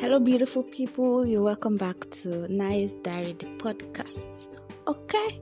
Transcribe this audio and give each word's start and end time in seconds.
Hello, 0.00 0.20
beautiful 0.20 0.62
people. 0.62 1.26
You're 1.26 1.42
welcome 1.42 1.76
back 1.76 2.08
to 2.22 2.46
Naya 2.46 2.86
Diary, 3.02 3.32
the 3.32 3.46
podcast. 3.56 4.46
Okay? 4.86 5.40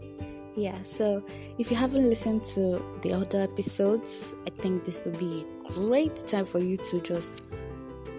Yeah, 0.57 0.83
so 0.83 1.23
if 1.59 1.71
you 1.71 1.77
haven't 1.77 2.09
listened 2.09 2.43
to 2.55 2.83
the 3.03 3.13
other 3.13 3.43
episodes, 3.43 4.35
I 4.47 4.63
think 4.63 4.87
this 4.87 5.05
will 5.05 5.19
be 5.19 5.45
a 5.69 5.73
great 5.75 6.17
time 6.27 6.47
for 6.47 6.59
you 6.59 6.79
to 6.79 7.03
just 7.03 7.45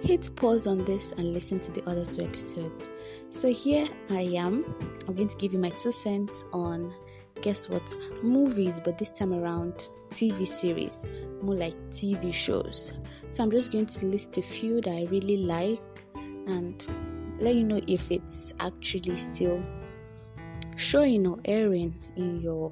hit 0.03 0.29
pause 0.35 0.67
on 0.67 0.85
this 0.85 1.11
and 1.13 1.33
listen 1.33 1.59
to 1.59 1.71
the 1.71 1.83
other 1.89 2.05
two 2.05 2.21
episodes. 2.21 2.87
So 3.31 3.51
here 3.51 3.87
I 4.11 4.21
am. 4.21 4.63
I'm 5.07 5.15
going 5.15 5.29
to 5.29 5.37
give 5.37 5.53
you 5.53 5.59
my 5.59 5.69
two 5.69 5.91
cents 5.91 6.45
on 6.53 6.93
guess 7.41 7.67
what 7.67 7.95
movies, 8.21 8.79
but 8.79 8.99
this 8.99 9.09
time 9.09 9.33
around 9.33 9.89
TV 10.09 10.47
series, 10.47 11.03
more 11.41 11.55
like 11.55 11.75
TV 11.89 12.31
shows. 12.33 12.93
So 13.31 13.43
I'm 13.43 13.51
just 13.51 13.71
going 13.71 13.87
to 13.87 14.05
list 14.05 14.37
a 14.37 14.41
few 14.41 14.81
that 14.81 14.91
I 14.91 15.07
really 15.09 15.37
like 15.37 16.05
and 16.47 16.83
let 17.39 17.55
you 17.55 17.63
know 17.63 17.79
if 17.87 18.11
it's 18.11 18.53
actually 18.59 19.15
still 19.15 19.63
showing 20.75 21.27
or 21.27 21.37
airing 21.45 21.95
in 22.15 22.41
your 22.41 22.71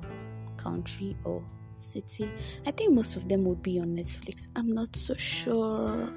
country 0.57 1.15
or 1.23 1.43
city. 1.77 2.31
I 2.65 2.71
think 2.71 2.93
most 2.93 3.15
of 3.15 3.27
them 3.27 3.43
would 3.45 3.61
be 3.61 3.79
on 3.79 3.95
Netflix. 3.95 4.47
I'm 4.55 4.71
not 4.71 4.95
so 4.95 5.15
sure. 5.15 6.09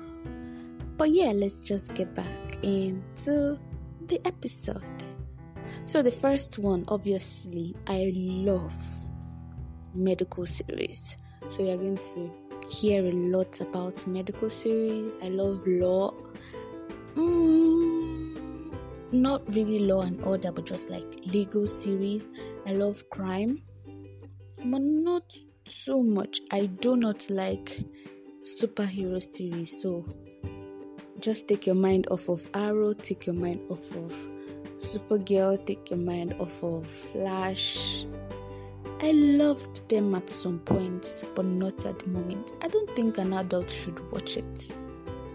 But 0.97 1.11
yeah, 1.11 1.33
let's 1.33 1.61
just 1.61 1.95
get 1.95 2.15
back 2.15 2.59
into 2.63 3.59
the 4.07 4.21
episode. 4.27 4.83
So, 5.87 6.03
the 6.03 6.11
first 6.11 6.59
one, 6.59 6.85
obviously, 6.89 7.75
I 7.87 8.13
love 8.15 8.75
medical 9.95 10.45
series. 10.45 11.17
So, 11.49 11.63
you're 11.63 11.77
going 11.77 11.99
to 11.99 12.31
hear 12.69 13.05
a 13.05 13.13
lot 13.13 13.61
about 13.61 14.07
medical 14.07 14.51
series. 14.51 15.17
I 15.23 15.29
love 15.29 15.67
law. 15.67 16.15
Mm, 17.19 18.73
not 19.13 19.43
really 19.49 19.81
law 19.81 20.03
and 20.03 20.23
order, 20.23 20.53
but 20.53 20.67
just 20.67 20.89
like 20.89 21.05
legal 21.25 21.67
series. 21.67 22.31
I 22.65 22.73
love 22.75 23.11
crime, 23.11 23.63
but 24.65 24.83
not 24.83 25.37
so 25.69 26.03
much. 26.03 26.41
I 26.53 26.67
do 26.67 26.97
not 26.97 27.29
like 27.29 27.85
superhero 28.45 29.21
series. 29.21 29.83
So, 29.83 30.07
just 31.19 31.49
take 31.49 31.67
your 31.67 31.75
mind 31.75 32.07
off 32.11 32.29
of 32.29 32.49
Arrow, 32.55 32.93
take 32.93 33.27
your 33.27 33.35
mind 33.35 33.61
off 33.69 33.91
of 33.97 34.15
Supergirl, 34.77 35.67
take 35.67 35.91
your 35.91 35.99
mind 35.99 36.35
off 36.39 36.63
of 36.63 36.87
Flash. 36.87 38.05
I 39.01 39.11
loved 39.11 39.89
them 39.89 40.15
at 40.15 40.31
some 40.31 40.61
point, 40.61 41.25
but 41.35 41.45
not 41.45 41.85
at 41.85 41.99
the 41.99 42.09
moment. 42.09 42.53
I 42.63 42.69
don't 42.69 42.95
think 42.95 43.19
an 43.19 43.33
adult 43.33 43.71
should 43.71 43.99
watch 44.13 44.37
it. 44.37 44.73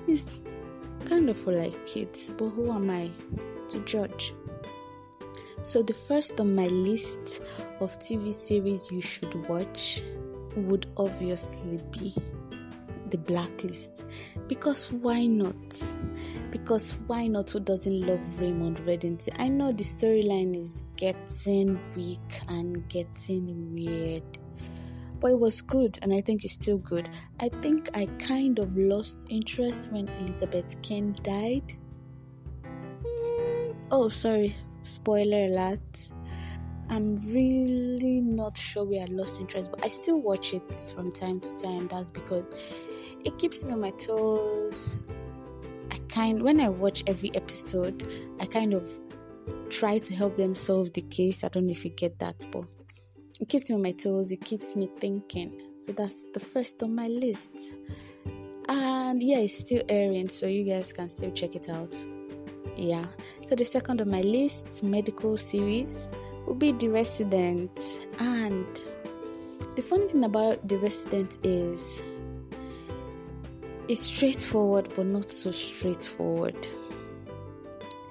It's 0.08 0.40
kind 1.06 1.30
of 1.30 1.46
like 1.48 1.86
kids, 1.86 2.30
but 2.38 2.50
who 2.50 2.72
am 2.72 2.90
I 2.90 3.10
to 3.70 3.80
judge? 3.82 4.34
So, 5.62 5.82
the 5.82 5.94
first 5.94 6.40
on 6.42 6.56
my 6.56 6.68
list 6.68 7.42
of 7.80 7.98
TV 8.00 8.34
series 8.34 8.92
you 8.92 9.02
should 9.02 9.34
watch 9.48 10.02
would 10.56 10.88
obviously 10.98 11.80
be 11.92 12.14
The 13.10 13.18
Blacklist. 13.18 14.06
Because 14.48 14.92
why 14.92 15.26
not? 15.26 15.56
Because 16.52 16.92
why 17.08 17.28
not? 17.28 17.52
Who 17.52 17.62
doesn't 17.62 18.02
love 18.06 18.20
Raymond 18.40 18.80
Reddington? 18.80 19.36
I 19.40 19.48
know 19.48 19.72
the 19.72 19.84
storyline 19.86 20.56
is 20.58 20.84
getting 20.98 21.80
weak 21.96 22.42
and 22.50 22.88
getting 22.90 23.74
weird, 23.74 24.38
but 25.24 25.32
it 25.32 25.40
was 25.40 25.62
good, 25.62 25.98
and 26.02 26.14
I 26.14 26.20
think 26.20 26.44
it's 26.44 26.52
still 26.52 26.78
good. 26.78 27.08
I 27.40 27.48
think 27.48 27.90
I 27.94 28.08
kind 28.20 28.60
of 28.60 28.76
lost 28.76 29.26
interest 29.30 29.88
when 29.90 30.10
Elizabeth 30.20 30.80
Keen 30.82 31.16
died. 31.24 31.74
Mm, 33.06 33.76
oh, 33.90 34.10
sorry, 34.10 34.54
spoiler 34.82 35.46
alert. 35.46 36.12
I'm 36.90 37.16
really 37.34 38.20
not 38.20 38.58
sure 38.58 38.84
where 38.84 39.04
I 39.04 39.06
lost 39.06 39.40
interest, 39.40 39.72
but 39.72 39.86
I 39.86 39.88
still 39.88 40.22
watch 40.22 40.54
it 40.54 40.76
from 40.94 41.14
time 41.14 41.40
to 41.40 41.56
time. 41.56 41.88
That's 41.88 42.12
because 42.12 42.44
it 43.24 43.38
keeps 43.38 43.64
me 43.64 43.72
on 43.72 43.80
my 43.80 43.92
toes. 43.92 45.00
I 45.90 46.00
kind 46.10 46.44
when 46.44 46.60
I 46.60 46.68
watch 46.68 47.02
every 47.08 47.34
episode, 47.34 48.06
I 48.42 48.46
kind 48.46 48.74
of 48.74 48.90
try 49.70 50.00
to 50.00 50.14
help 50.14 50.36
them 50.36 50.54
solve 50.54 50.92
the 50.92 51.02
case. 51.02 51.46
I 51.46 51.48
don't 51.48 51.66
know 51.68 51.72
if 51.72 51.86
you 51.86 51.92
get 51.92 52.20
that, 52.20 52.46
but 52.52 52.66
it 53.40 53.50
keeps 53.50 53.70
me 53.70 53.76
on 53.76 53.82
my 53.82 53.92
toes, 53.92 54.32
it 54.32 54.44
keeps 54.44 54.76
me 54.76 54.90
thinking. 55.00 55.62
So 55.86 55.92
that's 55.92 56.26
the 56.34 56.40
first 56.40 56.82
on 56.84 56.96
my 56.96 57.08
list. 57.08 57.52
And 58.70 59.22
yeah, 59.22 59.40
it's 59.40 59.58
still 59.58 59.84
airing, 59.90 60.30
so 60.30 60.48
you 60.48 60.64
guys 60.64 60.94
can 60.94 61.10
still 61.10 61.32
check 61.32 61.56
it 61.56 61.70
out. 61.70 61.94
Yeah. 62.78 63.06
So 63.48 63.56
the 63.56 63.66
second 63.66 64.02
on 64.02 64.10
my 64.10 64.22
list, 64.22 64.84
medical 64.84 65.38
series, 65.38 66.10
will 66.46 66.56
be 66.56 66.72
The 66.72 66.88
Resident. 66.88 67.80
And 68.20 68.66
the 69.76 69.82
funny 69.82 70.08
thing 70.08 70.24
about 70.24 70.68
The 70.68 70.78
Resident 70.78 71.38
is 71.44 72.02
it's 73.88 74.02
straightforward 74.02 74.90
but 74.96 75.06
not 75.06 75.30
so 75.30 75.52
straightforward. 75.52 76.68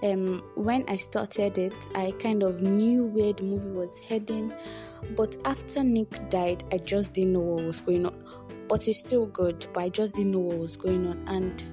Um, 0.02 0.42
when 0.56 0.84
I 0.88 0.96
started 0.96 1.56
it, 1.58 1.74
I 1.94 2.12
kind 2.18 2.42
of 2.42 2.60
knew 2.60 3.04
where 3.06 3.32
the 3.32 3.44
movie 3.44 3.70
was 3.70 3.98
heading, 4.00 4.52
but 5.16 5.36
after 5.44 5.82
Nick 5.82 6.30
died, 6.30 6.64
I 6.72 6.78
just 6.78 7.12
didn't 7.12 7.34
know 7.34 7.40
what 7.40 7.64
was 7.64 7.80
going 7.80 8.06
on. 8.06 8.14
But 8.68 8.88
it's 8.88 9.00
still 9.00 9.26
good, 9.26 9.66
but 9.72 9.82
I 9.84 9.88
just 9.88 10.14
didn't 10.14 10.32
know 10.32 10.38
what 10.38 10.58
was 10.58 10.76
going 10.76 11.06
on. 11.06 11.24
And 11.28 11.64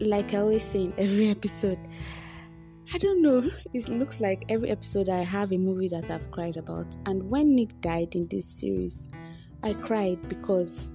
like 0.00 0.34
I 0.34 0.38
always 0.38 0.62
say 0.62 0.84
in 0.84 0.94
every 0.98 1.28
episode, 1.28 1.78
I 2.94 2.98
don't 2.98 3.22
know. 3.22 3.50
It 3.72 3.88
looks 3.88 4.20
like 4.20 4.44
every 4.48 4.70
episode 4.70 5.08
I 5.08 5.22
have 5.22 5.52
a 5.52 5.58
movie 5.58 5.88
that 5.88 6.10
I've 6.10 6.30
cried 6.30 6.56
about. 6.56 6.96
And 7.06 7.28
when 7.30 7.54
Nick 7.54 7.80
died 7.80 8.14
in 8.14 8.28
this 8.28 8.46
series, 8.46 9.08
I 9.62 9.72
cried 9.74 10.28
because 10.28 10.88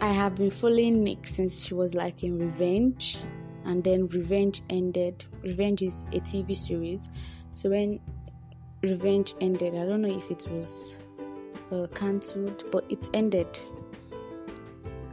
I 0.00 0.08
have 0.08 0.34
been 0.34 0.50
following 0.50 1.04
Nick 1.04 1.26
since 1.28 1.64
she 1.64 1.74
was 1.74 1.94
like 1.94 2.24
in 2.24 2.36
Revenge, 2.36 3.18
and 3.64 3.84
then 3.84 4.08
Revenge 4.08 4.60
ended. 4.68 5.24
Revenge 5.42 5.82
is 5.82 6.04
a 6.12 6.18
TV 6.18 6.56
series, 6.56 7.08
so 7.54 7.70
when 7.70 8.00
Revenge 8.82 9.34
ended, 9.40 9.74
I 9.74 9.86
don't 9.86 10.02
know 10.02 10.16
if 10.16 10.30
it 10.30 10.46
was 10.50 10.98
uh, 11.70 11.86
cancelled, 11.94 12.64
but 12.70 12.84
it 12.90 13.08
ended. 13.14 13.58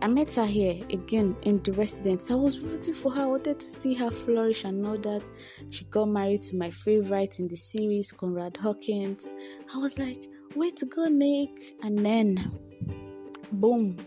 I 0.01 0.07
met 0.07 0.33
her 0.35 0.45
here 0.45 0.81
again 0.91 1.35
in 1.43 1.61
the 1.61 1.73
residence. 1.73 2.31
I 2.31 2.35
was 2.35 2.59
rooting 2.61 2.93
for 2.93 3.11
her. 3.11 3.23
I 3.23 3.25
wanted 3.25 3.59
to 3.59 3.65
see 3.65 3.93
her 3.95 4.09
flourish 4.09 4.63
and 4.63 4.81
know 4.81 4.95
that 4.97 5.29
she 5.71 5.83
got 5.85 6.05
married 6.05 6.41
to 6.43 6.55
my 6.55 6.69
favorite 6.69 7.39
in 7.39 7.47
the 7.47 7.57
series, 7.57 8.11
Conrad 8.11 8.55
Hawkins. 8.57 9.33
I 9.75 9.77
was 9.77 9.99
like, 9.99 10.29
way 10.55 10.71
to 10.71 10.85
go, 10.85 11.05
Nick. 11.07 11.75
And 11.83 12.05
then, 12.05 12.37
boom, 13.51 13.97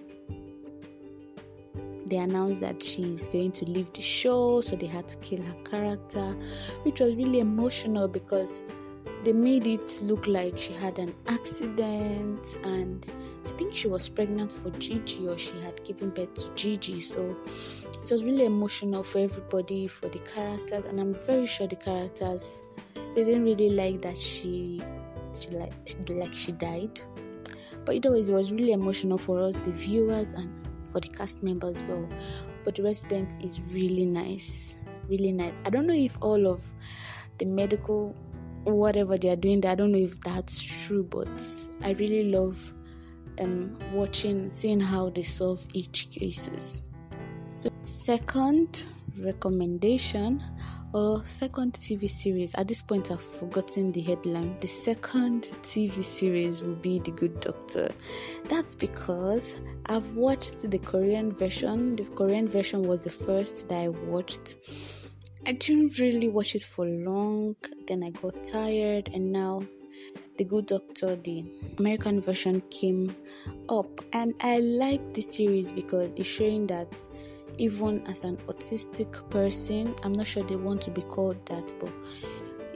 they 2.06 2.16
announced 2.16 2.60
that 2.62 2.82
she's 2.82 3.28
going 3.28 3.52
to 3.52 3.64
leave 3.66 3.92
the 3.92 4.02
show, 4.02 4.60
so 4.60 4.76
they 4.76 4.86
had 4.86 5.08
to 5.08 5.16
kill 5.18 5.42
her 5.42 5.62
character, 5.70 6.36
which 6.84 7.00
was 7.00 7.16
really 7.16 7.40
emotional 7.40 8.08
because 8.08 8.62
they 9.24 9.32
made 9.32 9.66
it 9.66 10.00
look 10.02 10.26
like 10.26 10.58
she 10.58 10.72
had 10.72 10.98
an 10.98 11.14
accident 11.28 12.46
and 12.64 13.06
I 13.46 13.50
think 13.56 13.74
she 13.74 13.88
was 13.88 14.08
pregnant 14.08 14.52
for 14.52 14.70
Gigi 14.70 15.28
or 15.28 15.38
she 15.38 15.58
had 15.60 15.82
given 15.84 16.10
birth 16.10 16.34
to 16.34 16.54
Gigi. 16.54 17.00
So 17.00 17.36
it 18.02 18.10
was 18.10 18.24
really 18.24 18.44
emotional 18.44 19.02
for 19.02 19.18
everybody, 19.18 19.86
for 19.86 20.08
the 20.08 20.18
characters, 20.20 20.84
and 20.86 21.00
I'm 21.00 21.14
very 21.14 21.46
sure 21.46 21.66
the 21.66 21.76
characters 21.76 22.62
they 23.14 23.24
didn't 23.24 23.44
really 23.44 23.70
like 23.70 24.00
that 24.02 24.16
she 24.16 24.82
she 25.38 25.50
like 25.50 25.72
like 26.08 26.32
she 26.32 26.52
died. 26.52 27.00
But 27.84 27.96
either 27.96 28.14
it 28.14 28.30
was 28.30 28.52
really 28.52 28.72
emotional 28.72 29.18
for 29.18 29.40
us, 29.40 29.56
the 29.56 29.72
viewers, 29.72 30.34
and 30.34 30.50
for 30.92 31.00
the 31.00 31.08
cast 31.08 31.42
members 31.42 31.78
as 31.78 31.84
well. 31.84 32.08
But 32.64 32.76
the 32.76 32.84
resident 32.84 33.44
is 33.44 33.60
really 33.72 34.06
nice, 34.06 34.78
really 35.08 35.32
nice. 35.32 35.52
I 35.64 35.70
don't 35.70 35.86
know 35.86 35.94
if 35.94 36.16
all 36.20 36.46
of 36.46 36.62
the 37.38 37.44
medical 37.44 38.14
whatever 38.64 39.16
they 39.18 39.28
are 39.30 39.36
doing 39.36 39.60
there, 39.60 39.72
I 39.72 39.74
don't 39.74 39.92
know 39.92 39.98
if 39.98 40.20
that's 40.20 40.60
true, 40.62 41.04
but 41.04 41.28
I 41.82 41.92
really 41.92 42.30
love 42.30 42.72
um 43.40 43.78
watching 43.92 44.50
seeing 44.50 44.80
how 44.80 45.10
they 45.10 45.22
solve 45.22 45.66
each 45.72 46.10
cases. 46.10 46.82
So 47.50 47.70
second 47.82 48.86
recommendation 49.18 50.42
or 50.92 51.24
second 51.24 51.72
TV 51.74 52.08
series. 52.08 52.54
At 52.54 52.68
this 52.68 52.82
point, 52.82 53.10
I've 53.10 53.22
forgotten 53.22 53.92
the 53.92 54.02
headline. 54.02 54.56
The 54.60 54.68
second 54.68 55.42
TV 55.62 56.04
series 56.04 56.62
will 56.62 56.76
be 56.76 56.98
The 56.98 57.12
Good 57.12 57.40
Doctor. 57.40 57.88
That's 58.48 58.74
because 58.74 59.60
I've 59.86 60.14
watched 60.14 60.70
the 60.70 60.78
Korean 60.78 61.32
version. 61.32 61.96
The 61.96 62.04
Korean 62.04 62.46
version 62.46 62.82
was 62.82 63.02
the 63.02 63.10
first 63.10 63.68
that 63.68 63.78
I 63.78 63.88
watched. 63.88 64.56
I 65.44 65.52
didn't 65.52 65.98
really 65.98 66.28
watch 66.28 66.54
it 66.54 66.62
for 66.62 66.86
long, 66.86 67.56
then 67.88 68.04
I 68.04 68.10
got 68.10 68.44
tired, 68.44 69.10
and 69.12 69.32
now 69.32 69.64
the 70.36 70.44
Good 70.44 70.66
Doctor, 70.66 71.16
the 71.16 71.44
American 71.78 72.20
version, 72.20 72.62
came 72.70 73.12
up. 73.68 74.04
And 74.12 74.34
I 74.40 74.60
like 74.60 75.14
this 75.14 75.34
series 75.34 75.72
because 75.72 76.12
it's 76.14 76.28
showing 76.28 76.68
that 76.68 76.96
even 77.58 78.06
as 78.06 78.22
an 78.22 78.36
autistic 78.46 79.28
person, 79.30 79.96
I'm 80.04 80.12
not 80.12 80.28
sure 80.28 80.44
they 80.44 80.54
want 80.54 80.80
to 80.82 80.92
be 80.92 81.02
called 81.02 81.44
that, 81.46 81.74
but 81.80 81.92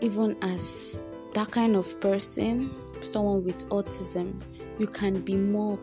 even 0.00 0.36
as 0.42 1.00
that 1.34 1.52
kind 1.52 1.76
of 1.76 2.00
person, 2.00 2.74
someone 3.00 3.44
with 3.44 3.68
autism, 3.68 4.42
you 4.80 4.88
can 4.88 5.20
be 5.20 5.36
more 5.36 5.78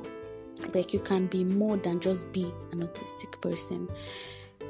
like 0.76 0.94
you 0.94 1.00
can 1.00 1.28
be 1.28 1.44
more 1.44 1.78
than 1.78 2.00
just 2.00 2.32
be 2.32 2.44
an 2.72 2.86
autistic 2.86 3.40
person 3.42 3.88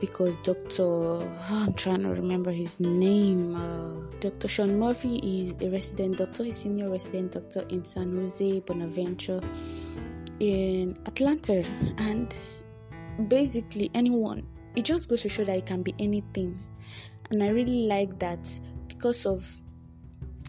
because 0.04 0.36
Dr. 0.44 1.26
I'm 1.50 1.74
trying 1.76 2.02
to 2.02 2.10
remember 2.10 2.52
his 2.52 2.78
name. 2.82 3.56
Uh, 3.56 4.02
Dr. 4.20 4.50
Sean 4.50 4.78
Murphy 4.78 5.16
is 5.24 5.56
a 5.62 5.70
resident 5.70 6.18
doctor, 6.18 6.44
a 6.44 6.52
senior 6.52 6.90
resident 6.90 7.32
doctor 7.32 7.66
in 7.70 7.86
San 7.86 8.14
Jose 8.18 8.60
Bonaventure 8.60 9.40
in 10.42 10.94
Atlanta, 11.06 11.64
and 12.00 12.36
basically 13.30 13.90
anyone. 13.94 14.46
It 14.76 14.84
just 14.84 15.08
goes 15.08 15.22
to 15.22 15.30
show 15.30 15.46
that 15.46 15.58
it 15.58 15.66
can 15.66 15.84
be 15.84 15.96
anything, 16.00 16.62
and 17.30 17.42
I 17.42 17.48
really 17.48 17.88
like 17.88 18.20
that 18.20 18.60
because 18.90 19.26
of 19.26 19.50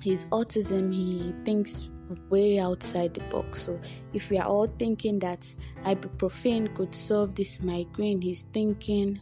his 0.02 0.24
autism. 0.26 0.92
He 0.92 1.32
thinks 1.44 1.90
way 2.28 2.58
outside 2.58 3.14
the 3.14 3.20
box. 3.30 3.62
So 3.62 3.78
if 4.14 4.32
we 4.32 4.38
are 4.38 4.48
all 4.48 4.66
thinking 4.66 5.20
that 5.20 5.54
ibuprofen 5.84 6.74
could 6.74 6.92
solve 6.92 7.36
this 7.36 7.62
migraine, 7.62 8.20
he's 8.20 8.48
thinking 8.52 9.20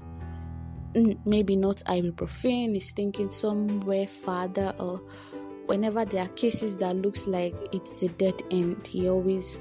maybe 1.25 1.57
not 1.57 1.77
ibuprofen, 1.87 2.77
is 2.77 2.93
thinking 2.93 3.31
somewhere 3.31 4.07
farther 4.07 4.75
or 4.79 5.01
whenever 5.67 6.05
there 6.05 6.25
are 6.25 6.29
cases 6.29 6.77
that 6.77 6.97
looks 6.97 7.27
like 7.27 7.55
it's 7.73 8.03
a 8.03 8.09
dead 8.09 8.43
end, 8.51 8.87
he 8.87 9.09
always 9.09 9.61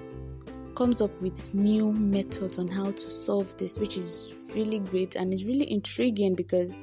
comes 0.75 1.01
up 1.01 1.22
with 1.22 1.54
new 1.54 1.92
methods 1.92 2.57
on 2.57 2.68
how 2.68 2.92
to 2.92 3.10
solve 3.10 3.56
this, 3.57 3.78
which 3.78 3.98
is 3.98 4.33
really 4.56 4.80
great 4.80 5.16
and 5.16 5.33
it's 5.33 5.45
really 5.45 5.69
intriguing 5.72 6.36
because 6.36 6.74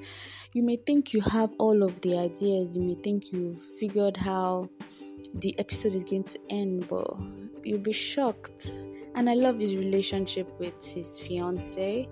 you 0.52 0.62
may 0.62 0.76
think 0.76 1.12
you 1.12 1.20
have 1.20 1.52
all 1.58 1.82
of 1.82 2.00
the 2.00 2.16
ideas, 2.16 2.76
you 2.76 2.82
may 2.82 2.94
think 2.96 3.32
you've 3.32 3.60
figured 3.60 4.16
how 4.16 4.68
the 5.34 5.58
episode 5.58 5.94
is 5.94 6.04
going 6.04 6.24
to 6.24 6.38
end, 6.48 6.88
but 6.88 7.08
you'll 7.64 7.78
be 7.78 7.92
shocked. 7.92 8.70
And 9.14 9.28
I 9.28 9.34
love 9.34 9.58
his 9.58 9.74
relationship 9.74 10.48
with 10.58 10.86
his 10.86 11.18
fiance. 11.18 12.08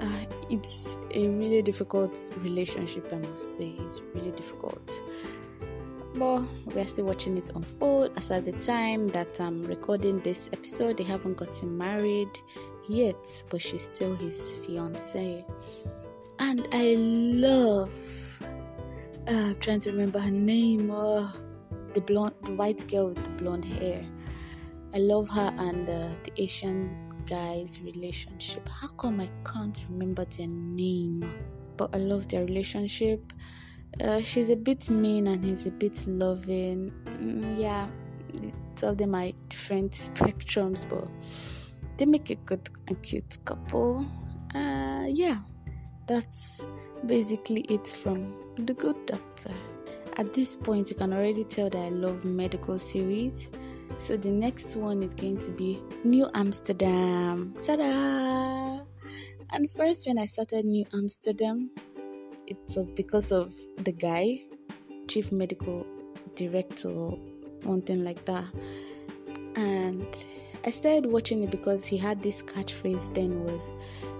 Uh, 0.00 0.24
it's 0.48 0.98
a 1.12 1.28
really 1.28 1.62
difficult 1.62 2.30
relationship, 2.38 3.12
I 3.12 3.16
must 3.16 3.56
say. 3.56 3.74
It's 3.80 4.00
really 4.14 4.30
difficult. 4.32 4.90
But 6.14 6.42
we're 6.74 6.86
still 6.86 7.04
watching 7.04 7.36
it 7.36 7.50
unfold. 7.54 8.12
As 8.16 8.30
at 8.30 8.44
the 8.44 8.52
time 8.52 9.08
that 9.08 9.40
I'm 9.40 9.62
recording 9.64 10.20
this 10.20 10.48
episode, 10.52 10.96
they 10.96 11.04
haven't 11.04 11.36
gotten 11.36 11.76
married 11.76 12.30
yet, 12.88 13.44
but 13.50 13.60
she's 13.60 13.82
still 13.82 14.16
his 14.16 14.56
fiance. 14.66 15.44
And 16.38 16.66
I 16.72 16.94
love, 16.94 18.42
uh, 19.28 19.30
I'm 19.30 19.58
trying 19.60 19.80
to 19.80 19.90
remember 19.90 20.18
her 20.18 20.30
name. 20.30 20.90
Oh, 20.90 21.32
the 21.92 22.00
blonde, 22.00 22.34
the 22.44 22.52
white 22.52 22.88
girl 22.88 23.08
with 23.08 23.22
the 23.22 23.30
blonde 23.42 23.66
hair. 23.66 24.04
I 24.94 24.98
love 24.98 25.28
her 25.28 25.54
and 25.58 25.88
uh, 25.88 26.08
the 26.24 26.32
Asian 26.38 27.09
guy's 27.30 27.80
relationship. 27.80 28.68
How 28.68 28.88
come 28.88 29.20
I 29.20 29.28
can't 29.44 29.78
remember 29.88 30.24
their 30.24 30.48
name? 30.48 31.24
But 31.76 31.94
I 31.94 31.98
love 31.98 32.28
their 32.28 32.44
relationship. 32.44 33.32
Uh, 34.02 34.20
she's 34.20 34.50
a 34.50 34.56
bit 34.56 34.90
mean 34.90 35.28
and 35.28 35.44
he's 35.44 35.66
a 35.66 35.70
bit 35.70 36.06
loving. 36.06 36.92
Mm, 37.06 37.58
yeah, 37.58 37.88
two 38.76 38.86
of 38.86 38.98
them 38.98 39.14
are 39.14 39.30
different 39.48 39.92
spectrums, 39.92 40.88
but 40.88 41.08
they 41.96 42.06
make 42.06 42.30
a 42.30 42.34
good 42.34 42.68
and 42.88 43.00
cute 43.02 43.38
couple. 43.44 44.04
Uh, 44.54 45.06
yeah, 45.08 45.38
that's 46.06 46.62
basically 47.06 47.62
it 47.62 47.86
from 47.86 48.34
The 48.58 48.74
Good 48.74 49.06
Doctor. 49.06 49.52
At 50.16 50.34
this 50.34 50.56
point, 50.56 50.90
you 50.90 50.96
can 50.96 51.12
already 51.12 51.44
tell 51.44 51.70
that 51.70 51.78
I 51.78 51.88
love 51.90 52.24
medical 52.24 52.78
series. 52.78 53.48
So 53.98 54.16
the 54.16 54.30
next 54.30 54.76
one 54.76 55.02
is 55.02 55.14
going 55.14 55.38
to 55.38 55.50
be 55.50 55.80
New 56.04 56.28
Amsterdam. 56.34 57.54
Ta-da! 57.62 58.80
And 59.52 59.70
first, 59.70 60.06
when 60.06 60.18
I 60.18 60.26
started 60.26 60.64
New 60.64 60.84
Amsterdam, 60.92 61.70
it 62.46 62.56
was 62.76 62.90
because 62.92 63.30
of 63.30 63.52
the 63.78 63.92
guy, 63.92 64.42
chief 65.08 65.32
medical 65.32 65.86
director, 66.34 66.88
one 67.62 67.82
thing 67.82 68.04
like 68.04 68.24
that. 68.24 68.44
And 69.56 70.06
I 70.64 70.70
started 70.70 71.06
watching 71.06 71.42
it 71.42 71.50
because 71.50 71.86
he 71.86 71.96
had 71.96 72.22
this 72.22 72.42
catchphrase 72.42 73.12
then 73.14 73.44
was, 73.44 73.72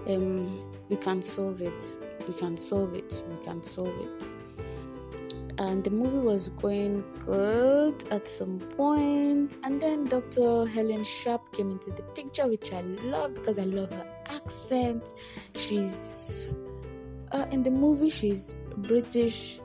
um, 0.07 0.49
"We 0.89 0.97
can 0.97 1.23
solve 1.23 1.63
it. 1.63 1.97
We 2.27 2.35
can 2.35 2.57
solve 2.57 2.95
it. 2.95 3.25
We 3.29 3.45
can 3.45 3.63
solve 3.63 3.95
it." 4.01 4.40
And 5.61 5.85
the 5.85 5.91
movie 5.91 6.27
was 6.27 6.49
going 6.49 7.05
good 7.27 8.03
at 8.11 8.27
some 8.27 8.59
point. 8.79 9.59
And 9.63 9.79
then 9.79 10.07
dr 10.07 10.67
Helen 10.67 11.05
Sharpe 11.05 11.53
came 11.53 11.71
into 11.71 11.91
the 11.91 12.03
picture 12.15 12.47
which 12.49 12.73
i 12.73 12.81
love 12.81 13.35
because 13.35 13.59
i 13.59 13.65
love 13.65 13.93
her 13.93 14.09
accent. 14.31 15.13
She's 15.57 16.49
uh, 17.33 17.45
in 17.51 17.63
the 17.63 17.71
movie 17.71 18.09
she's 18.09 18.55
british 18.79 19.61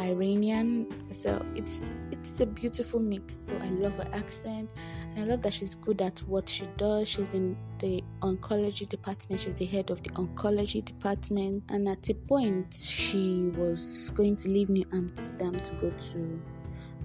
iranian. 0.00 0.88
So 1.12 1.40
it's 1.54 1.92
it's 2.10 2.40
a 2.40 2.46
beautiful 2.46 2.98
mix. 2.98 3.46
So 3.46 3.56
i 3.62 3.68
love 3.70 3.94
her 3.94 4.10
accent 4.12 4.70
I 5.16 5.24
love 5.24 5.42
that 5.42 5.54
she's 5.54 5.76
good 5.76 6.02
at 6.02 6.18
what 6.20 6.48
she 6.48 6.66
does. 6.76 7.08
She's 7.08 7.32
in 7.32 7.56
the 7.78 8.02
oncology 8.20 8.88
department, 8.88 9.40
she's 9.40 9.54
the 9.54 9.64
head 9.64 9.90
of 9.90 10.02
the 10.02 10.10
oncology 10.10 10.84
department. 10.84 11.62
And 11.68 11.88
at 11.88 12.08
a 12.08 12.14
point, 12.14 12.74
she 12.74 13.50
was 13.56 14.10
going 14.14 14.36
to 14.36 14.48
leave 14.48 14.70
New 14.70 14.84
Amsterdam 14.92 15.56
to 15.56 15.72
go 15.74 15.90
to 15.90 16.42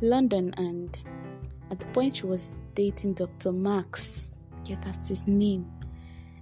London. 0.01 0.53
And 0.57 0.97
at 1.69 1.79
the 1.79 1.85
point, 1.87 2.15
she 2.15 2.25
was 2.25 2.57
dating 2.73 3.13
Dr. 3.13 3.51
Max. 3.51 4.35
Yeah, 4.65 4.77
that's 4.81 5.09
his 5.09 5.27
name. 5.27 5.71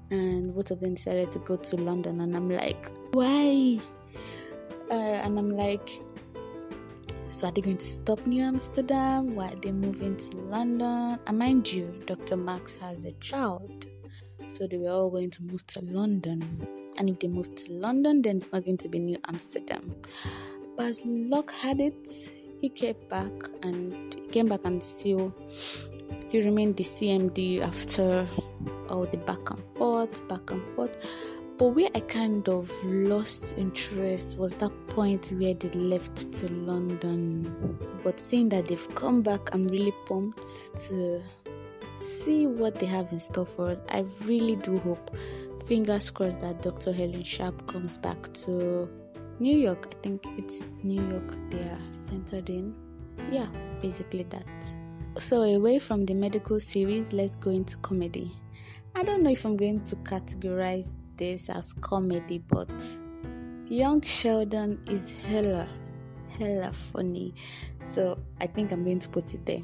And 0.10 0.56
both 0.56 0.72
of 0.72 0.80
them 0.80 0.96
decided 0.96 1.32
to 1.34 1.40
go 1.40 1.58
to 1.58 1.76
London. 1.76 2.22
And 2.22 2.36
I'm 2.36 2.50
like, 2.50 2.90
why? 3.12 3.80
Uh, 4.90 4.94
and 4.94 5.38
I'm 5.38 5.50
like, 5.50 6.00
so 7.28 7.48
are 7.48 7.52
they 7.52 7.62
going 7.62 7.78
to 7.78 7.86
stop 7.86 8.26
New 8.26 8.42
Amsterdam? 8.42 9.36
Why 9.36 9.50
are 9.50 9.56
they 9.56 9.72
moving 9.72 10.16
to 10.16 10.38
London? 10.38 11.20
And 11.28 11.38
mind 11.38 11.72
you, 11.72 11.94
Dr. 12.06 12.38
Max 12.38 12.76
has 12.76 13.04
a 13.04 13.12
child. 13.14 13.86
So 14.54 14.66
they 14.68 14.78
were 14.78 14.90
all 14.90 15.10
going 15.10 15.32
to 15.32 15.44
move 15.44 15.66
to 15.68 15.82
London. 15.82 16.66
And 16.98 17.10
if 17.10 17.20
they 17.20 17.28
move 17.28 17.54
to 17.56 17.74
London, 17.74 18.22
then 18.22 18.38
it's 18.38 18.52
not 18.52 18.66
going 18.66 18.78
to 18.78 18.90
be 18.90 19.00
New 19.00 19.18
Amsterdam. 19.28 19.96
But 20.76 20.86
as 20.86 21.06
luck 21.06 21.52
had 21.52 21.80
it, 21.80 22.08
he 22.62 22.70
came 22.70 22.96
back 23.10 23.32
and 23.62 24.16
came 24.32 24.48
back 24.48 24.62
and 24.64 24.82
still 24.82 25.34
he 26.30 26.42
remained 26.42 26.78
the 26.78 26.84
CMD 26.84 27.62
after 27.62 28.26
all 28.90 29.06
the 29.06 29.18
back 29.18 29.50
and 29.50 29.64
forth, 29.76 30.28
back 30.28 30.50
and 30.52 30.64
forth. 30.76 30.98
But 31.58 31.70
where 31.70 31.90
I 31.96 32.02
kind 32.02 32.48
of 32.50 32.72
lost 32.84 33.58
interest 33.58 34.38
was 34.38 34.54
that 34.56 34.72
point 34.90 35.32
where 35.32 35.56
they 35.56 35.70
left 35.70 36.32
to 36.34 36.54
London. 36.54 37.80
But 38.04 38.20
seeing 38.20 38.50
that 38.50 38.66
they've 38.66 38.96
come 38.96 39.24
back, 39.24 39.54
I'm 39.56 39.68
really 39.68 39.94
pumped 40.06 40.44
to 40.88 41.22
see 42.04 42.46
what 42.46 42.76
they 42.76 42.86
have 42.86 43.12
in 43.12 43.20
store 43.20 43.48
for 43.48 43.70
us. 43.72 43.82
I 43.90 44.06
really 44.26 44.56
do 44.58 44.78
hope, 44.80 45.18
fingers 45.66 46.12
crossed, 46.12 46.42
that 46.42 46.62
Dr. 46.62 46.94
Helen 46.94 47.24
Sharpe 47.24 47.66
comes 47.66 47.98
back 47.98 48.32
to 48.46 48.88
New 49.40 49.58
York. 49.58 49.88
I 49.92 50.02
think 50.04 50.26
it's 50.38 50.64
New 50.84 51.02
York 51.10 51.36
they 51.50 51.62
are 51.62 51.80
centered 51.92 52.52
in. 52.52 52.76
Yeah, 53.32 53.48
basically 53.82 54.24
that. 54.30 54.46
So, 55.18 55.42
away 55.42 55.80
from 55.80 56.06
the 56.06 56.14
medical 56.14 56.60
series, 56.60 57.14
let's 57.14 57.36
go 57.36 57.50
into 57.50 57.78
comedy. 57.78 58.32
I 58.96 59.02
don't 59.02 59.24
know 59.24 59.32
if 59.32 59.44
I'm 59.44 59.58
going 59.58 59.84
to 59.86 59.96
categorize 59.98 60.96
this 61.18 61.50
as 61.50 61.74
comedy, 61.74 62.40
but 62.40 62.70
Young 63.68 64.02
Sheldon 64.02 64.80
is 64.90 65.12
hella, 65.26 65.68
hella 66.38 66.72
funny. 66.72 67.34
So 67.82 68.18
I 68.40 68.48
think 68.48 68.72
I'm 68.72 68.84
going 68.84 69.00
to 69.00 69.10
put 69.10 69.34
it 69.34 69.46
there. 69.46 69.62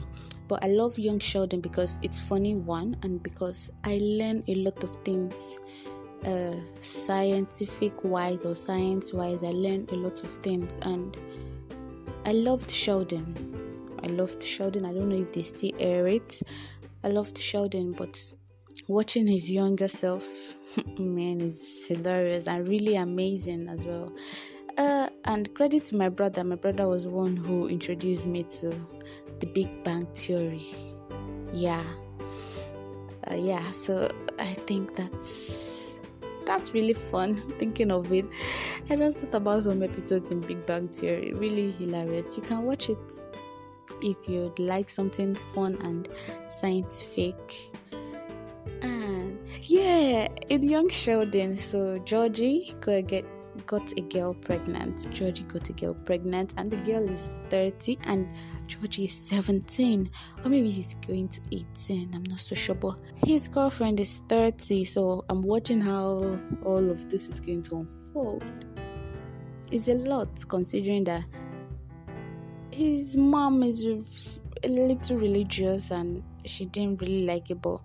But 0.48 0.63
I 0.63 0.67
love 0.67 1.00
Young 1.00 1.19
Sheldon 1.19 1.62
because 1.62 2.00
it's 2.01 2.19
funny, 2.19 2.55
one, 2.55 2.98
and 3.03 3.24
because 3.24 3.72
I 3.83 4.00
learn 4.01 4.43
a 4.48 4.55
lot 4.55 4.83
of 4.83 4.91
things 4.98 5.57
uh, 6.25 6.55
scientific 6.79 8.03
wise 8.03 8.45
or 8.45 8.55
science 8.55 9.13
wise. 9.13 9.43
I 9.43 9.51
learned 9.51 9.91
a 9.91 9.95
lot 9.95 10.24
of 10.24 10.31
things, 10.38 10.79
and 10.83 11.17
I 12.25 12.33
loved 12.33 12.72
Sheldon. 12.72 14.00
I 14.03 14.07
loved 14.07 14.43
Sheldon. 14.43 14.86
I 14.86 14.93
don't 14.93 15.10
know 15.10 15.22
if 15.22 15.33
they 15.33 15.43
still 15.43 15.72
air 15.79 16.07
it. 16.07 16.41
I 17.03 17.10
loved 17.10 17.38
Sheldon, 17.38 17.93
but 17.93 18.33
watching 18.87 19.27
his 19.27 19.51
younger 19.51 19.87
self 19.87 20.25
man 20.97 21.41
is 21.41 21.85
hilarious 21.87 22.47
and 22.47 22.67
really 22.67 22.95
amazing 22.95 23.67
as 23.69 23.85
well 23.85 24.11
uh, 24.77 25.07
and 25.25 25.53
credit 25.53 25.85
to 25.85 25.95
my 25.95 26.09
brother 26.09 26.43
my 26.43 26.55
brother 26.55 26.87
was 26.87 27.07
one 27.07 27.35
who 27.35 27.67
introduced 27.67 28.25
me 28.25 28.43
to 28.43 28.69
the 29.39 29.45
big 29.47 29.83
bang 29.83 30.05
theory 30.13 30.65
yeah 31.51 31.83
uh, 33.29 33.35
yeah 33.35 33.63
so 33.63 34.07
i 34.39 34.45
think 34.45 34.95
that's 34.95 35.73
that's 36.45 36.73
really 36.73 36.93
fun 36.93 37.35
thinking 37.59 37.91
of 37.91 38.11
it. 38.11 38.25
I 38.89 38.95
just 38.95 39.19
thought 39.19 39.35
about 39.35 39.63
some 39.63 39.81
episodes 39.83 40.31
in 40.31 40.41
Big 40.41 40.65
Bang 40.65 40.87
Theory. 40.87 41.33
Really 41.33 41.71
hilarious. 41.71 42.37
You 42.37 42.43
can 42.43 42.63
watch 42.63 42.89
it 42.89 43.11
if 44.01 44.17
you'd 44.27 44.59
like 44.59 44.89
something 44.89 45.35
fun 45.35 45.77
and 45.81 46.09
scientific. 46.49 47.73
And 48.82 49.39
yeah, 49.62 50.27
in 50.50 50.63
Young 50.63 50.89
Sheldon, 50.89 51.58
so 51.58 51.98
Georgie 52.00 52.74
got 52.82 53.08
get 53.08 53.25
got 53.65 53.91
a 53.98 54.01
girl 54.01 54.34
pregnant. 54.34 55.08
Georgie 55.12 55.43
got 55.43 55.70
a 55.70 55.74
girl 55.74 55.93
pregnant, 55.93 56.53
and 56.58 56.72
the 56.72 56.77
girl 56.77 57.08
is 57.10 57.39
30, 57.50 58.00
and 58.05 58.27
Georgie 58.67 59.05
is 59.05 59.13
17, 59.13 60.10
or 60.43 60.50
maybe 60.50 60.70
he's 60.70 60.96
going 61.08 61.27
to 61.29 61.41
18. 61.51 62.12
I'm 62.13 62.24
not 62.24 62.39
so 62.39 62.55
sure, 62.55 62.75
but 62.75 62.98
his 63.25 63.48
girlfriend 63.48 64.00
is 64.00 64.22
30. 64.29 64.86
So 64.86 65.24
I'm 65.29 65.43
watching 65.43 65.82
how 65.82 66.39
all 66.63 66.89
of 66.89 67.10
this 67.10 67.27
is 67.27 67.39
going 67.39 67.62
to 67.63 67.77
unfold. 67.77 68.43
It's 69.72 69.88
a 69.88 69.96
lot 69.96 70.29
considering 70.48 71.03
that 71.05 71.24
his 72.72 73.17
mom 73.17 73.63
is 73.63 73.86
a 73.86 74.67
little 74.67 75.17
religious 75.17 75.91
and 75.91 76.24
she 76.46 76.65
didn't 76.65 77.01
really 77.01 77.25
like 77.25 77.50
it, 77.50 77.62
but 77.62 77.82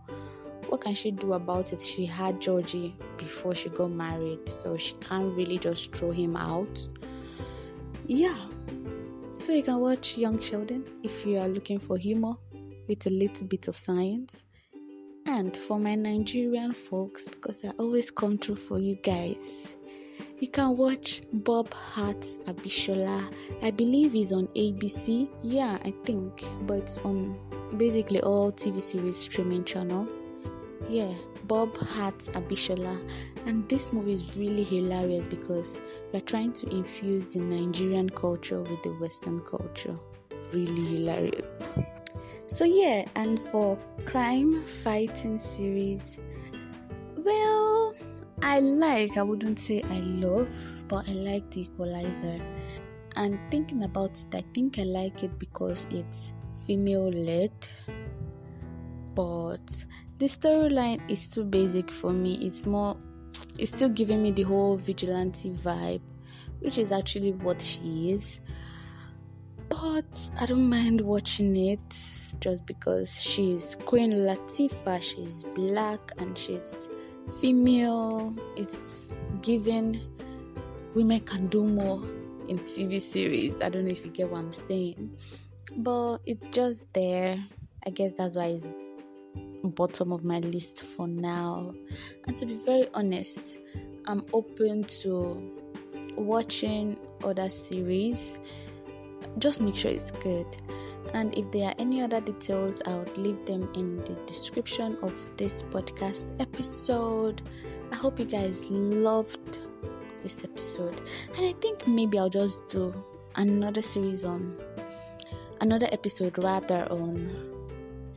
what 0.69 0.81
can 0.81 0.95
she 0.95 1.11
do 1.11 1.33
about 1.33 1.73
it? 1.73 1.83
She 1.83 2.07
had 2.07 2.41
Georgie 2.41 2.95
before 3.17 3.55
she 3.55 3.69
got 3.69 3.91
married, 3.91 4.49
so 4.49 4.77
she 4.77 4.95
can't 4.95 5.37
really 5.37 5.59
just 5.59 5.95
throw 5.95 6.11
him 6.11 6.37
out. 6.37 6.89
Yeah, 8.07 8.37
so 9.39 9.53
you 9.53 9.63
can 9.63 9.79
watch 9.79 10.19
Young 10.19 10.39
Sheldon 10.41 10.85
if 11.03 11.25
you 11.25 11.39
are 11.39 11.49
looking 11.49 11.79
for 11.79 11.97
humor 11.97 12.35
with 12.87 13.07
a 13.07 13.11
little 13.11 13.47
bit 13.47 13.69
of 13.69 13.79
science. 13.79 14.45
And 15.27 15.57
for 15.57 15.79
my 15.79 15.95
Nigerian 15.95 16.73
folks, 16.73 17.29
because 17.29 17.65
I 17.65 17.71
always 17.79 18.11
come 18.11 18.39
through 18.39 18.57
for 18.57 18.79
you 18.79 18.97
guys, 18.97 19.77
you 20.41 20.49
can 20.49 20.77
watch 20.77 21.23
Bob 21.33 21.73
Hearts 21.73 22.39
Abishola. 22.47 23.33
I 23.63 23.71
believe 23.71 24.13
he's 24.13 24.33
on 24.33 24.49
ABC. 24.49 25.29
Yeah, 25.43 25.79
I 25.85 25.93
think, 26.05 26.45
but 26.63 26.99
on 27.05 27.39
basically 27.77 28.21
all 28.21 28.53
TV 28.53 28.83
series 28.83 29.17
streaming 29.17 29.65
channel. 29.65 30.09
Yeah, 30.89 31.13
Bob 31.45 31.77
Hart 31.77 32.19
Abishola. 32.35 32.99
And 33.47 33.69
this 33.69 33.93
movie 33.93 34.15
is 34.15 34.37
really 34.37 34.65
hilarious 34.65 35.27
because 35.27 35.81
we're 36.13 36.21
trying 36.21 36.53
to 36.55 36.69
infuse 36.69 37.33
the 37.33 37.41
Nigerian 37.41 38.11
culture 38.11 38.61
with 38.61 38.83
the 38.83 38.91
Western 39.01 39.41
culture. 39.41 39.97
Really 40.53 40.97
hilarious. 40.97 41.69
So, 42.49 42.65
yeah, 42.65 43.05
and 43.15 43.39
for 43.39 43.79
crime 44.07 44.63
fighting 44.65 45.39
series, 45.39 46.19
well, 47.17 47.95
I 48.43 48.61
like, 48.61 49.19
I 49.19 49.23
wouldn't 49.23 49.59
say 49.59 49.83
I 49.83 50.01
love, 50.01 50.49
but 50.89 51.07
I 51.09 51.13
like 51.13 51.51
the 51.51 51.63
equalizer. 51.63 52.41
And 53.17 53.39
thinking 53.51 53.83
about 53.83 54.13
it, 54.13 54.35
I 54.35 54.45
think 54.55 54.79
I 54.79 54.85
like 54.85 55.23
it 55.23 55.39
because 55.39 55.87
it's 55.91 56.33
female 56.67 57.11
led, 57.11 57.53
but 59.19 59.85
the 60.19 60.27
storyline 60.27 61.01
is 61.11 61.27
too 61.27 61.43
basic 61.43 61.91
for 61.91 62.13
me. 62.13 62.35
It's 62.35 62.65
more, 62.65 62.97
it's 63.59 63.75
still 63.75 63.89
giving 63.89 64.23
me 64.23 64.31
the 64.31 64.45
whole 64.45 64.77
vigilante 64.77 65.51
vibe, 65.51 66.03
which 66.61 66.79
is 66.79 66.93
actually 66.93 67.33
what 67.33 67.61
she 67.61 68.13
is. 68.13 68.41
But 69.69 70.05
I 70.41 70.47
don't 70.47 70.69
mind 70.69 71.01
watching 71.01 71.57
it 71.57 71.81
just 72.39 72.65
because 72.65 73.21
she's 73.21 73.77
Queen 73.87 74.13
Latifah, 74.13 75.03
she's 75.03 75.43
black 75.43 76.13
and 76.19 76.39
she's 76.39 76.89
female. 77.41 78.37
It's 78.57 79.13
giving 79.43 80.01
women 80.95 81.19
can 81.23 81.49
do 81.49 81.65
more 81.67 82.01
in 82.47 82.61
TV 82.61 83.01
series. 83.01 83.61
I 83.63 83.69
don't 83.69 83.85
know 83.85 83.91
if 83.91 84.05
you 84.05 84.13
get 84.13 84.31
what 84.31 84.39
I'm 84.39 84.53
saying, 84.53 85.11
but 85.77 86.19
it's 86.25 86.47
just 86.47 86.87
there. 86.93 87.37
I 87.85 87.91
guess 87.91 88.13
that's 88.13 88.37
why 88.37 88.45
it's 88.45 88.77
bottom 89.65 90.13
of 90.13 90.25
my 90.25 90.39
list 90.41 90.85
for 90.85 91.09
now. 91.09 91.75
And 92.27 92.39
to 92.39 92.47
be 92.47 92.55
very 92.55 92.89
honest, 92.95 93.59
I'm 94.07 94.25
open 94.33 94.85
to 95.03 95.43
watching 96.17 96.99
other 97.25 97.49
series. 97.49 98.39
Just 99.39 99.61
make 99.61 99.77
sure 99.77 99.91
it's 99.91 100.11
good. 100.11 100.47
And 101.15 101.37
if 101.39 101.51
there 101.53 101.69
are 101.69 101.75
any 101.79 102.03
other 102.03 102.21
details, 102.21 102.83
I 102.87 102.95
would 102.97 103.17
leave 103.17 103.45
them 103.47 103.69
in 103.75 103.97
the 104.05 104.15
description 104.27 104.99
of 105.03 105.15
this 105.37 105.63
podcast 105.63 106.39
episode. 106.41 107.43
I 107.91 107.97
hope 107.97 108.19
you 108.19 108.27
guys 108.27 108.69
loved 108.71 109.59
this 110.23 110.45
episode. 110.45 111.01
And 111.37 111.47
I 111.47 111.53
think 111.53 111.87
maybe 111.87 112.19
I'll 112.19 112.29
just 112.29 112.69
do 112.69 112.93
another 113.37 113.83
series 113.83 114.25
on 114.25 114.57
another 115.61 115.89
episode 115.93 116.39
rather 116.43 116.87
on 116.91 117.48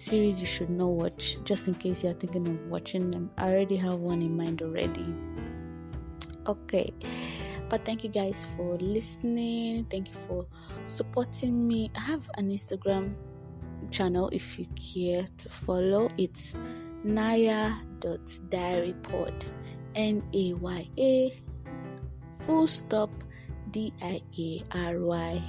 series 0.01 0.41
you 0.41 0.47
should 0.47 0.69
not 0.69 0.87
watch 0.87 1.37
just 1.43 1.67
in 1.67 1.75
case 1.75 2.03
you're 2.03 2.13
thinking 2.13 2.47
of 2.47 2.65
watching 2.67 3.11
them. 3.11 3.29
I 3.37 3.51
already 3.51 3.75
have 3.77 3.99
one 3.99 4.21
in 4.21 4.35
mind 4.35 4.61
already. 4.61 5.05
Okay, 6.47 6.91
but 7.69 7.85
thank 7.85 8.03
you 8.03 8.09
guys 8.09 8.47
for 8.57 8.77
listening. 8.77 9.85
Thank 9.85 10.09
you 10.09 10.15
for 10.27 10.45
supporting 10.87 11.67
me. 11.67 11.91
I 11.95 11.99
have 11.99 12.29
an 12.37 12.49
Instagram 12.49 13.13
channel 13.91 14.29
if 14.33 14.57
you 14.57 14.65
care 14.75 15.25
to 15.37 15.49
follow. 15.49 16.09
It's 16.17 16.55
naya.diarypod. 17.03 19.45
N 19.93 20.23
A 20.33 20.53
Y 20.53 20.87
A 20.97 21.33
full 22.39 22.65
stop 22.65 23.09
D 23.71 23.93
I 24.01 24.21
A 24.39 24.63
R 24.71 24.99
Y 24.99 25.43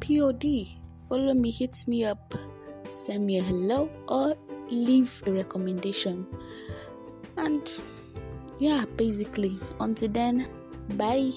P 0.00 0.20
O 0.20 0.32
D. 0.32 0.78
Follow 1.08 1.34
me, 1.34 1.50
hit 1.50 1.82
me 1.86 2.04
up 2.04 2.34
send 2.90 3.26
me 3.26 3.38
a 3.38 3.42
hello 3.42 3.90
or 4.08 4.36
leave 4.70 5.22
a 5.26 5.32
recommendation. 5.32 6.26
And 7.36 7.68
yeah, 8.58 8.84
basically, 8.96 9.58
until 9.80 10.08
then, 10.08 10.48
bye. 10.96 11.30